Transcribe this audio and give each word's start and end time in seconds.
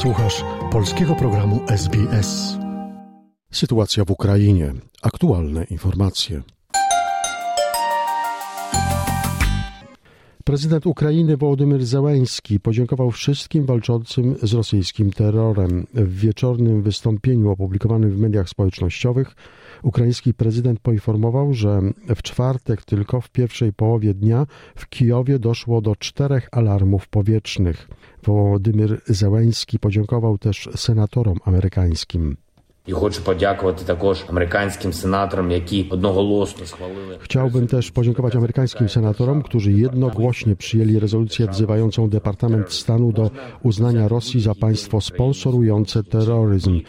Słuchasz 0.00 0.44
polskiego 0.72 1.14
programu 1.14 1.60
SBS. 1.68 2.58
Sytuacja 3.52 4.04
w 4.04 4.10
Ukrainie. 4.10 4.72
Aktualne 5.02 5.64
informacje. 5.64 6.42
Prezydent 10.44 10.86
Ukrainy 10.86 11.36
Wołodymyr 11.36 11.84
Zełenski 11.84 12.60
podziękował 12.60 13.10
wszystkim 13.10 13.66
walczącym 13.66 14.34
z 14.42 14.52
rosyjskim 14.52 15.10
terrorem. 15.10 15.86
W 15.94 16.18
wieczornym 16.18 16.82
wystąpieniu 16.82 17.50
opublikowanym 17.50 18.10
w 18.10 18.18
mediach 18.18 18.48
społecznościowych 18.48 19.36
ukraiński 19.82 20.34
prezydent 20.34 20.80
poinformował, 20.80 21.54
że 21.54 21.80
w 22.16 22.22
czwartek 22.22 22.84
tylko 22.84 23.20
w 23.20 23.30
pierwszej 23.30 23.72
połowie 23.72 24.14
dnia 24.14 24.46
w 24.74 24.88
Kijowie 24.88 25.38
doszło 25.38 25.80
do 25.80 25.96
czterech 25.96 26.48
alarmów 26.52 27.08
powietrznych. 27.08 27.88
Wołodymyr 28.22 29.00
Zełenski 29.06 29.78
podziękował 29.78 30.38
też 30.38 30.68
senatorom 30.76 31.36
amerykańskim. 31.44 32.36
І 32.87 32.91
хочу 32.91 33.21
подякувати 33.21 33.85
також 33.85 34.25
американським 34.29 34.93
сенаторам, 34.93 35.51
які 35.51 35.87
одноголосно 35.89 36.65
схвалили. 36.65 37.17
Chciałbym 37.19 37.67
też 37.67 37.91
podziękować 37.91 38.35
amerykańskim 38.35 38.89
senatorom, 38.89 39.41
którzy 39.41 39.71
jednogłośnie 39.71 40.55
przyjęli 40.55 40.99
rezolucję 40.99 41.47
wzywającą 41.47 42.09
Departament 42.09 42.73
Stanu 42.73 43.11
do 43.11 43.31
uznania 43.63 44.07
Rosji 44.07 44.41
za 44.41 44.55
państwo 44.55 45.01
sponsorujące 45.01 46.03
terroryzm. 46.03 46.81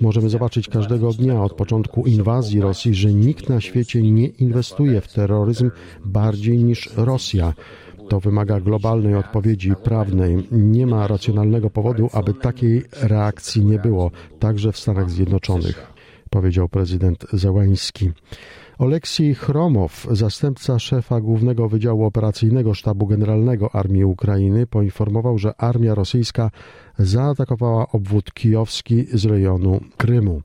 Możemy 0.00 0.28
zobaczyć 0.28 0.68
każdego 0.68 1.12
dnia 1.12 1.42
od 1.42 1.52
początku 1.52 2.06
inwazji 2.06 2.60
Rosji, 2.60 2.94
że 2.94 3.12
nikt 3.12 3.48
na 3.48 3.60
świecie 3.60 4.02
nie 4.02 4.26
inwestuje 4.26 5.00
w 5.00 5.12
terroryzm 5.12 5.70
bardziej 6.04 6.64
niż 6.64 6.90
Rosja. 6.96 7.54
To 8.09 8.19
wymaga 8.19 8.59
globalnej 8.59 9.15
odpowiedzi 9.15 9.71
prawnej. 9.83 10.47
Nie 10.51 10.87
ma 10.87 11.07
racjonalnego 11.07 11.69
powodu, 11.69 12.09
aby 12.13 12.33
takiej 12.33 12.83
reakcji 13.01 13.65
nie 13.65 13.79
było, 13.79 14.11
także 14.39 14.71
w 14.71 14.77
Stanach 14.77 15.09
Zjednoczonych, 15.09 15.93
powiedział 16.29 16.69
prezydent 16.69 17.25
Zełański. 17.33 18.11
Oleksij 18.77 19.35
Chromow, 19.35 20.07
zastępca 20.11 20.79
szefa 20.79 21.21
Głównego 21.21 21.69
Wydziału 21.69 22.05
Operacyjnego 22.05 22.73
Sztabu 22.73 23.07
Generalnego 23.07 23.75
Armii 23.75 24.05
Ukrainy, 24.05 24.67
poinformował, 24.67 25.37
że 25.37 25.61
armia 25.61 25.95
rosyjska 25.95 26.51
zaatakowała 26.97 27.87
obwód 27.91 28.33
kijowski 28.33 29.05
z 29.13 29.25
rejonu 29.25 29.79
Krymu. 29.97 30.41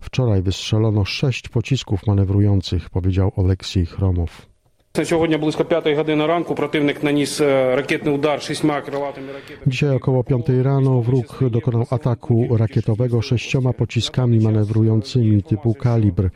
Wczoraj 0.00 0.42
wystrzelono 0.42 1.04
sześć 1.04 1.48
pocisków 1.48 2.06
manewrujących, 2.06 2.90
powiedział 2.90 3.32
Oleksij 3.36 3.86
Chromow. 3.86 4.55
Сьогодні 5.03 5.37
близько 5.37 5.65
п'ятої 5.65 5.95
години 5.95 6.25
ранку 6.25 6.55
противник 6.55 7.03
наніс 7.03 7.41
ракетний 7.75 8.15
удар 8.15 8.41
шістьма 8.41 8.81
крилатими 8.81 9.27
ракетами. 9.33 9.61
Dzisiaj 9.67 9.95
około 9.95 10.23
5 10.23 10.49
rano 10.49 11.01
wróg 11.01 11.49
dokonał 11.49 11.85
ataku 11.89 12.57
rakietowego 12.57 13.21
sześcioma 13.21 13.73
pociskami 13.73 14.39
manewrującymi 14.39 15.43
typu 15.43 15.73
kalibr. 15.73 16.29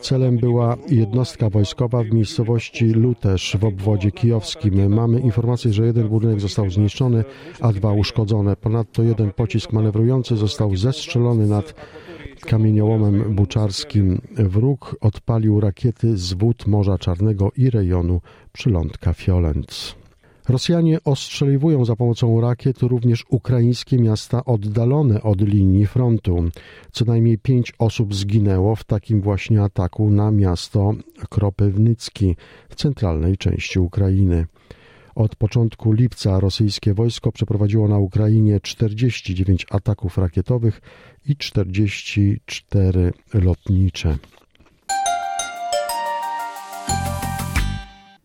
Celem 0.00 0.36
była 0.38 0.76
jednostka 0.88 1.50
wojskowa 1.50 2.02
w 2.02 2.12
miejscowości 2.12 2.84
Lutesz 2.84 3.56
w 3.60 3.64
obwodzie 3.64 4.10
kijowskim. 4.10 4.94
Mamy 4.94 5.20
informację, 5.20 5.72
że 5.72 5.86
jeden 5.86 6.08
budynek 6.08 6.40
został 6.40 6.70
zniszczony, 6.70 7.24
a 7.60 7.72
dwa 7.72 7.92
uszkodzone. 7.92 8.56
Ponadto 8.56 9.02
jeden 9.02 9.30
pocisk 9.32 9.72
manewrujący 9.72 10.36
został 10.36 10.76
zestrzelony 10.76 11.46
nad 11.46 11.74
kamieniołomem 12.45 13.35
buczarskim. 13.35 14.21
Wróg 14.35 14.95
odpalił 15.01 15.59
rakiety 15.59 16.17
z 16.17 16.33
wód 16.33 16.67
Morza 16.67 16.97
Czarnego 16.97 17.51
i 17.57 17.69
rejonu 17.69 18.21
przylądka 18.51 19.13
Fiolenc. 19.13 19.95
Rosjanie 20.49 20.97
ostrzeliwują 21.03 21.85
za 21.85 21.95
pomocą 21.95 22.41
rakiet 22.41 22.79
również 22.79 23.25
ukraińskie 23.29 23.97
miasta 23.99 24.45
oddalone 24.45 25.21
od 25.21 25.41
linii 25.41 25.85
frontu. 25.85 26.43
Co 26.91 27.05
najmniej 27.05 27.37
pięć 27.37 27.73
osób 27.79 28.15
zginęło 28.15 28.75
w 28.75 28.83
takim 28.83 29.21
właśnie 29.21 29.61
ataku 29.61 30.09
na 30.09 30.31
miasto 30.31 30.93
Kropywnicki 31.29 32.35
w 32.69 32.75
centralnej 32.75 33.37
części 33.37 33.79
Ukrainy. 33.79 34.45
Od 35.15 35.35
początku 35.35 35.91
lipca 35.91 36.39
rosyjskie 36.39 36.93
wojsko 36.93 37.31
przeprowadziło 37.31 37.87
na 37.87 37.97
Ukrainie 37.97 38.59
49 38.59 39.65
ataków 39.71 40.17
rakietowych 40.17 40.81
i 41.25 41.35
44 41.35 43.13
lotnicze. 43.33 44.17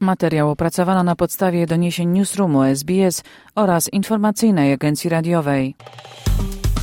Materiał 0.01 0.51
opracowano 0.51 1.03
na 1.03 1.17
podstawie 1.17 1.67
doniesień 1.67 2.09
Newsroomu 2.09 2.62
SBS 2.62 3.22
oraz 3.55 3.93
informacyjnej 3.93 4.72
agencji 4.72 5.11
radiowej. 5.11 5.75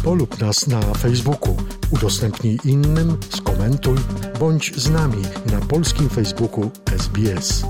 Polub 0.03 0.41
nas 0.41 0.67
na 0.67 0.81
Facebooku, 0.81 1.57
udostępnij 1.91 2.57
innym, 2.65 3.17
skomentuj, 3.29 3.97
bądź 4.39 4.75
z 4.75 4.89
nami 4.89 5.21
na 5.51 5.59
polskim 5.59 6.09
Facebooku 6.09 6.71
SBS. 6.85 7.65